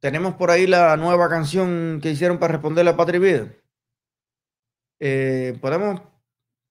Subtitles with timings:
[0.00, 3.52] tenemos por ahí la nueva canción que hicieron para responderle a Patri Vida.
[5.00, 6.00] Eh, podemos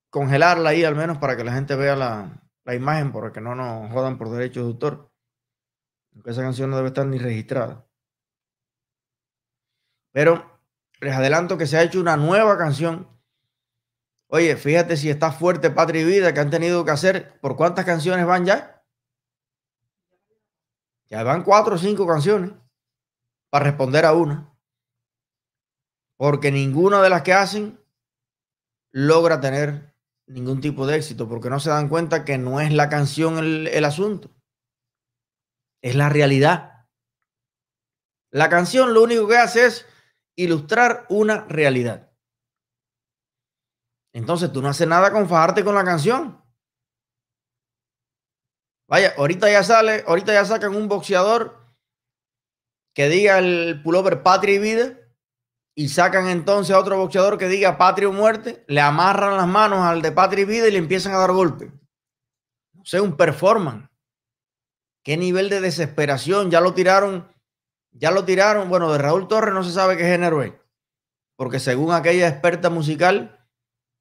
[0.10, 2.42] congelarla ahí al menos para que la gente vea la,
[2.74, 5.12] imagen, porque no nos jodan por derechos de autor.
[6.14, 7.86] Aunque esa canción no debe estar ni registrada.
[10.12, 10.60] Pero
[11.00, 13.08] les adelanto que se ha hecho una nueva canción.
[14.28, 17.40] Oye, fíjate si está fuerte Patri Vida que han tenido que hacer.
[17.40, 18.84] ¿Por cuántas canciones van ya?
[21.06, 22.52] Ya van cuatro o cinco canciones
[23.50, 24.54] para responder a una.
[26.18, 27.80] Porque ninguna de las que hacen
[28.92, 29.94] logra tener
[30.28, 33.86] ningún tipo de éxito, porque no se dan cuenta que no es la canción el,
[33.86, 34.32] asunto,
[35.82, 36.88] es la realidad.
[38.32, 39.86] La canción lo único que hace es
[40.36, 42.12] ilustrar una realidad.
[44.14, 46.44] Entonces tú no haces nada con fajarte con la canción.
[48.90, 51.67] Vaya, ahorita ya sale, ahorita ya sacan un boxeador
[52.98, 54.98] que diga el pullover patria y vida
[55.76, 59.82] y sacan entonces a otro boxeador que diga patria o muerte, le amarran las manos
[59.82, 61.72] al de patria y vida y le empiezan a dar golpes.
[62.74, 63.88] No sé, un performance.
[65.04, 66.50] ¿Qué nivel de desesperación?
[66.50, 67.32] Ya lo tiraron,
[67.92, 68.68] ya lo tiraron.
[68.68, 70.54] Bueno, de Raúl Torres no se sabe qué género es,
[71.36, 73.48] porque según aquella experta musical,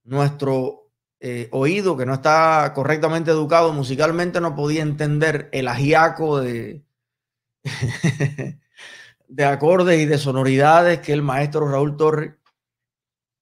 [0.05, 0.91] nuestro
[1.21, 6.87] eh, oído, que no está correctamente educado musicalmente, no podía entender el ajiaco de,
[9.29, 12.35] de acordes y de sonoridades que el maestro Raúl Torres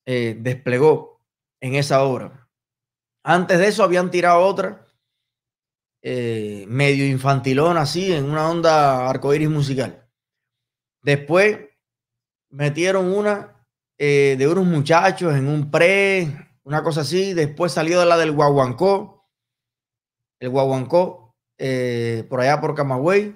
[0.06, 1.20] eh, desplegó
[1.60, 2.48] en esa obra.
[3.22, 4.86] Antes de eso habían tirado otra,
[6.02, 10.06] eh, medio infantilón así, en una onda arcoíris musical.
[11.02, 11.58] Después
[12.50, 13.66] metieron una
[13.98, 16.28] eh, de unos muchachos en un pre,
[16.64, 17.32] una cosa así.
[17.32, 19.30] Después salió de la del Guaguancó,
[20.40, 21.34] el Guaguancó,
[22.28, 23.34] por allá por Camagüey.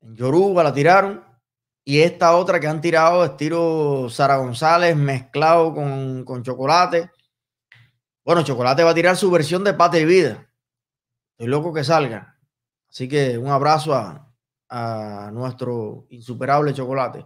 [0.00, 1.25] En Yoruba la tiraron.
[1.88, 7.12] Y esta otra que han tirado, estilo Sara González, mezclado con, con chocolate.
[8.24, 10.50] Bueno, Chocolate va a tirar su versión de Pata y Vida.
[11.30, 12.40] Estoy loco que salga.
[12.90, 14.34] Así que un abrazo a,
[14.68, 17.24] a nuestro insuperable Chocolate.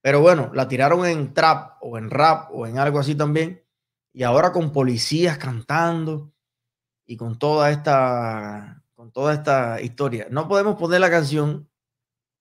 [0.00, 3.64] Pero bueno, la tiraron en trap o en rap o en algo así también.
[4.12, 6.32] Y ahora con policías cantando
[7.06, 10.26] y con toda esta, con toda esta historia.
[10.28, 11.70] No podemos poner la canción,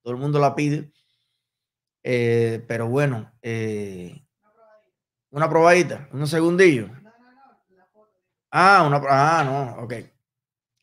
[0.01, 0.91] todo el mundo la pide
[2.03, 4.25] eh, pero bueno, eh,
[5.29, 6.89] una probadita, unos segundillos.
[8.51, 9.93] Ah, una, ah, no, ok.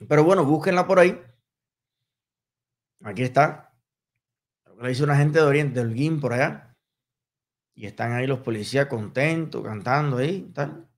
[0.09, 1.21] Pero bueno, búsquenla por ahí.
[3.03, 3.75] Aquí está.
[4.77, 6.77] Lo hizo una gente de Oriente, del GIM por allá.
[7.75, 10.89] Y están ahí los policías contentos, cantando ahí, tal.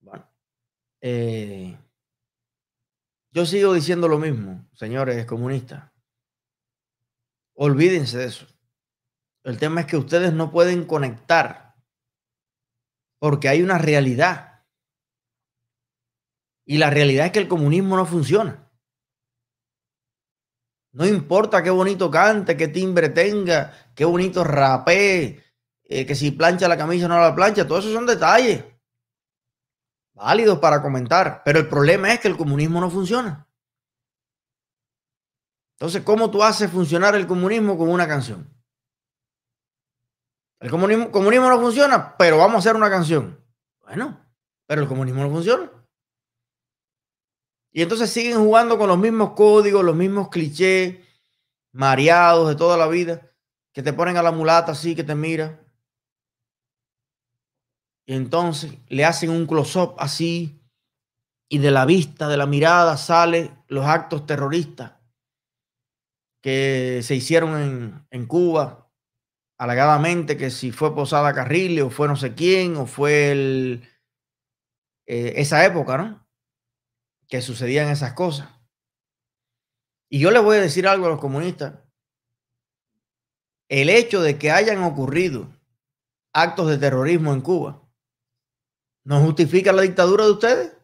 [0.00, 0.28] Bueno.
[1.00, 1.76] Eh,
[3.30, 5.90] yo sigo diciendo lo mismo, señores comunistas.
[7.54, 8.46] Olvídense de eso.
[9.46, 11.76] El tema es que ustedes no pueden conectar
[13.20, 14.64] porque hay una realidad.
[16.66, 18.68] Y la realidad es que el comunismo no funciona.
[20.90, 25.40] No importa qué bonito cante, qué timbre tenga, qué bonito rapee,
[25.84, 28.64] eh, que si plancha la camisa o no la plancha, todos esos son detalles
[30.12, 31.42] válidos para comentar.
[31.44, 33.48] Pero el problema es que el comunismo no funciona.
[35.78, 38.55] Entonces, ¿cómo tú haces funcionar el comunismo con una canción?
[40.60, 43.38] El comunismo, no funciona, pero vamos a hacer una canción.
[43.80, 44.24] Bueno,
[44.66, 45.70] pero el comunismo no funciona.
[47.72, 50.96] Y entonces siguen jugando con los mismos códigos, los mismos clichés,
[51.72, 53.30] mareados de toda la vida,
[53.72, 55.60] que te ponen a la mulata así, que te mira.
[58.06, 60.62] Y entonces le hacen un close-up así,
[61.48, 64.94] y de la vista, de la mirada, salen los actos terroristas
[66.40, 68.85] que se hicieron en, en Cuba,
[69.58, 73.80] alegadamente que si fue Posada Carrile o fue no sé quién o fue
[75.06, 76.26] eh, esa época, ¿no?
[77.28, 78.48] Que sucedían esas cosas.
[80.08, 81.74] Y yo le voy a decir algo a los comunistas.
[83.68, 85.48] El hecho de que hayan ocurrido
[86.32, 87.82] actos de terrorismo en Cuba
[89.04, 90.76] no justifica la dictadura de ustedes.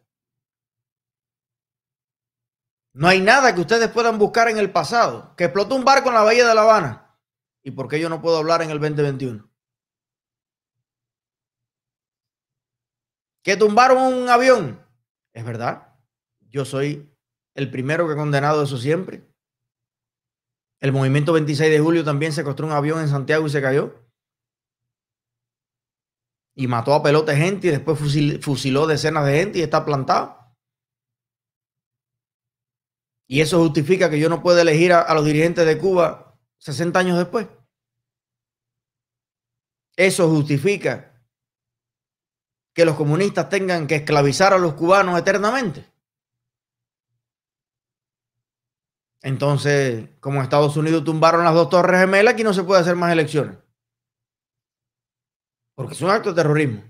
[2.94, 5.34] No hay nada que ustedes puedan buscar en el pasado.
[5.36, 7.01] Que explotó un barco en la bahía de La Habana
[7.62, 9.48] ¿Y por qué yo no puedo hablar en el 2021?
[13.42, 14.84] ¿Que tumbaron un avión?
[15.32, 15.96] Es verdad.
[16.40, 17.12] Yo soy
[17.54, 19.28] el primero que he condenado eso siempre.
[20.80, 23.94] El movimiento 26 de julio también se construyó un avión en Santiago y se cayó.
[26.54, 27.98] Y mató a pelote gente y después
[28.40, 30.38] fusiló decenas de gente y está plantado.
[33.26, 36.31] Y eso justifica que yo no pueda elegir a los dirigentes de Cuba
[36.62, 37.48] 60 años después.
[39.96, 41.12] eso justifica
[42.72, 45.84] que los comunistas tengan que esclavizar a los cubanos eternamente.
[49.22, 53.12] Entonces, como Estados Unidos tumbaron las dos torres gemelas, aquí no se puede hacer más
[53.12, 53.58] elecciones.
[55.74, 56.82] Porque es un acto de terrorismo.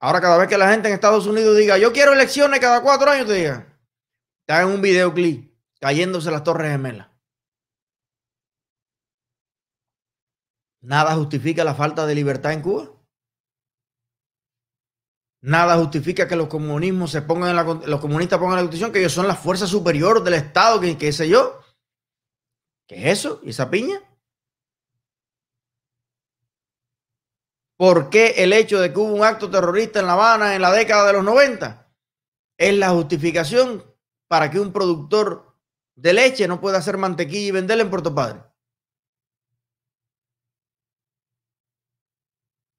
[0.00, 3.10] Ahora, cada vez que la gente en Estados Unidos diga, yo quiero elecciones cada cuatro
[3.10, 3.66] años, te diga,
[4.46, 7.15] te hagan un videoclip cayéndose las torres gemelas.
[10.86, 12.88] Nada justifica la falta de libertad en Cuba.
[15.40, 18.92] Nada justifica que los comunismos se pongan en la, los comunistas pongan en la constitución
[18.92, 21.60] que ellos son la fuerza superior del Estado, que qué sé yo.
[22.86, 23.40] ¿Qué es eso?
[23.42, 24.00] ¿Y esa piña?
[27.76, 30.70] ¿Por qué el hecho de que hubo un acto terrorista en La Habana en la
[30.70, 31.92] década de los 90
[32.58, 33.84] es la justificación
[34.28, 35.52] para que un productor
[35.96, 38.40] de leche no pueda hacer mantequilla y venderla en Puerto Padre?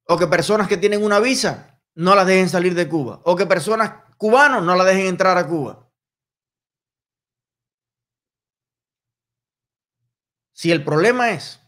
[0.08, 3.20] O que personas que tienen una visa no las dejen salir de Cuba.
[3.24, 5.90] O que personas cubanos no la dejen entrar a Cuba.
[10.52, 11.60] Si el problema es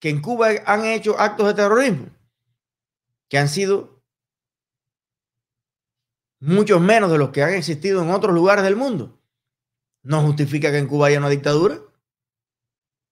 [0.00, 2.06] que en Cuba han hecho actos de terrorismo,
[3.28, 4.02] que han sido
[6.40, 9.22] muchos menos de los que han existido en otros lugares del mundo,
[10.02, 11.78] no justifica que en Cuba haya una dictadura.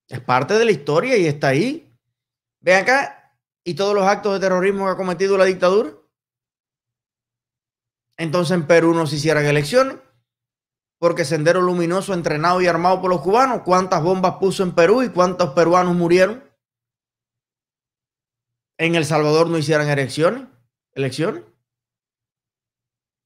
[0.08, 1.96] Es parte de la historia y está ahí.
[2.60, 3.19] Ven acá,
[3.64, 5.92] y todos los actos de terrorismo que ha cometido la dictadura.
[8.16, 9.96] Entonces en Perú no se hicieran elecciones
[11.00, 15.08] porque Sendero Luminoso entrenado y armado por los cubanos, ¿cuántas bombas puso en Perú y
[15.08, 16.44] cuántos peruanos murieron?
[18.76, 20.46] En El Salvador no hicieran elecciones,
[20.92, 21.42] elecciones.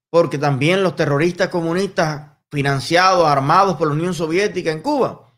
[0.08, 5.36] Porque también los terroristas comunistas financiados, armados por la Unión Soviética en Cuba,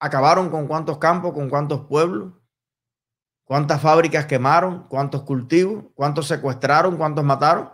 [0.00, 2.32] acabaron con cuántos campos, con cuántos pueblos,
[3.46, 4.88] ¿Cuántas fábricas quemaron?
[4.88, 5.84] ¿Cuántos cultivos?
[5.94, 6.96] ¿Cuántos secuestraron?
[6.96, 7.70] ¿Cuántos mataron?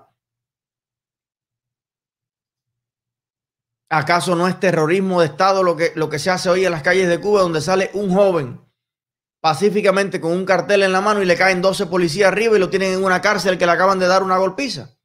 [3.89, 6.83] ¿Acaso no es terrorismo de Estado lo que, lo que se hace hoy en las
[6.83, 8.61] calles de Cuba, donde sale un joven
[9.41, 12.69] pacíficamente con un cartel en la mano y le caen 12 policías arriba y lo
[12.69, 14.99] tienen en una cárcel que le acaban de dar una golpiza?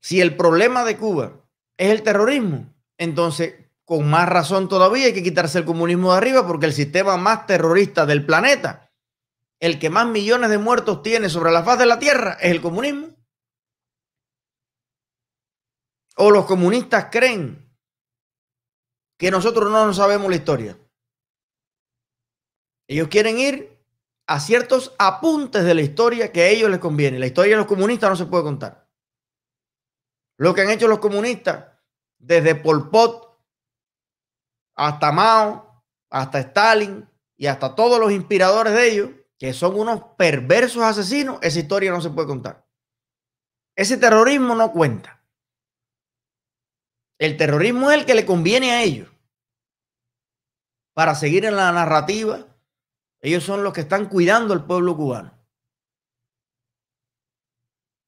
[0.00, 1.44] Si el problema de Cuba
[1.76, 3.54] es el terrorismo, entonces
[3.92, 7.44] con más razón todavía hay que quitarse el comunismo de arriba porque el sistema más
[7.44, 8.90] terrorista del planeta,
[9.60, 12.62] el que más millones de muertos tiene sobre la faz de la Tierra, es el
[12.62, 13.08] comunismo.
[16.16, 17.70] O los comunistas creen
[19.18, 20.78] que nosotros no sabemos la historia.
[22.88, 23.78] Ellos quieren ir
[24.26, 27.18] a ciertos apuntes de la historia que a ellos les conviene.
[27.18, 28.88] La historia de los comunistas no se puede contar.
[30.38, 31.66] Lo que han hecho los comunistas
[32.16, 33.31] desde Pol Pot
[34.74, 40.82] hasta Mao, hasta Stalin y hasta todos los inspiradores de ellos, que son unos perversos
[40.82, 42.66] asesinos, esa historia no se puede contar.
[43.74, 45.24] Ese terrorismo no cuenta.
[47.18, 49.08] El terrorismo es el que le conviene a ellos.
[50.94, 52.46] Para seguir en la narrativa,
[53.20, 55.32] ellos son los que están cuidando al pueblo cubano.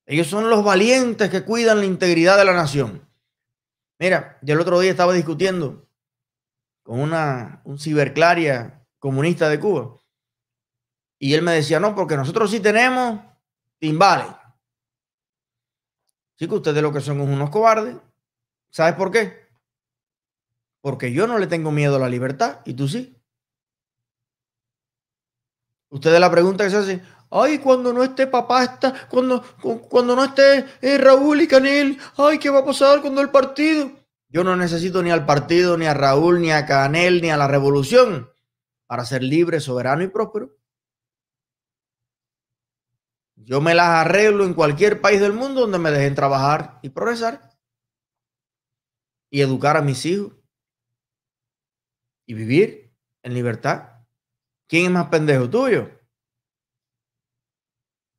[0.06, 3.08] Ellos son los valientes que cuidan la integridad de la nación.
[3.99, 5.83] Mira, yo el otro día estaba discutiendo
[6.84, 9.97] con una, un ciberclaria comunista de Cuba.
[11.18, 13.20] Y él me decía, no, porque nosotros sí tenemos
[13.80, 14.28] timbales.
[16.38, 17.97] Sí que ustedes lo que son unos cobardes.
[18.70, 19.49] ¿Sabes por qué?
[20.82, 23.16] Porque yo no le tengo miedo a la libertad y tú sí.
[25.88, 29.42] Ustedes la pregunta que se hace, ay, cuando no esté papá, está, cuando,
[29.88, 34.03] cuando no esté eh, Raúl y Canel, ay, ¿qué va a pasar cuando el partido?
[34.35, 37.47] Yo no necesito ni al partido, ni a Raúl, ni a Canel, ni a la
[37.47, 38.29] revolución
[38.88, 40.59] para ser libre, soberano y próspero.
[43.37, 47.49] Yo me las arreglo en cualquier país del mundo donde me dejen trabajar y progresar
[49.31, 50.33] y educar a mis hijos
[52.26, 54.05] y vivir en libertad.
[54.67, 55.97] ¿Quién es más pendejo tuyo?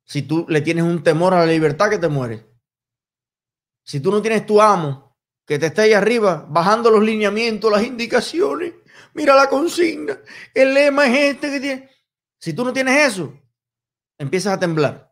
[0.06, 2.42] Si tú le tienes un temor a la libertad que te mueres.
[3.84, 5.05] Si tú no tienes tu amo
[5.46, 8.74] que te esté ahí arriba bajando los lineamientos, las indicaciones.
[9.14, 10.20] Mira la consigna.
[10.52, 11.90] El lema es este que tiene.
[12.38, 13.32] Si tú no tienes eso,
[14.18, 15.06] empiezas a temblar.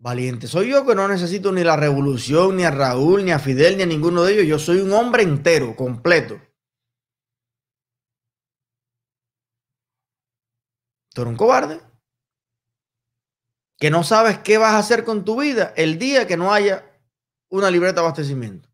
[0.00, 3.76] Valiente soy yo que no necesito ni la revolución, ni a Raúl, ni a Fidel,
[3.76, 4.46] ni a ninguno de ellos.
[4.46, 6.40] Yo soy un hombre entero, completo.
[11.12, 11.87] ¿Tú eres un cobarde?
[13.78, 16.84] Que no sabes qué vas a hacer con tu vida el día que no haya
[17.48, 18.68] una libreta de abastecimiento.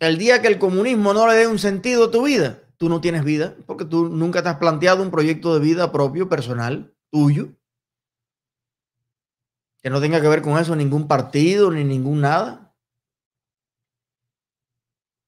[0.00, 3.00] el día que el comunismo no le dé un sentido a tu vida, tú no
[3.00, 7.50] tienes vida, porque tú nunca te has planteado un proyecto de vida propio, personal, tuyo,
[9.82, 12.74] que no tenga que ver con eso ningún partido ni ningún nada.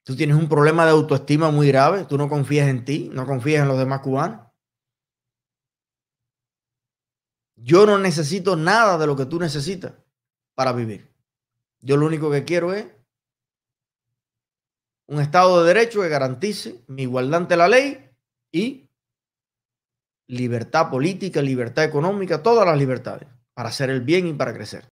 [0.05, 3.63] Tú tienes un problema de autoestima muy grave, tú no confías en ti, no confías
[3.63, 4.52] en los demás cubanos.
[7.63, 9.93] Yo no necesito nada de lo que tú necesitas
[10.55, 11.09] para vivir.
[11.81, 12.87] Yo lo único que quiero es
[15.07, 18.11] un Estado de Derecho que garantice mi igualdad ante la ley
[18.51, 18.89] y
[20.27, 24.89] libertad política, libertad económica, todas las libertades, para hacer el bien y para crecer.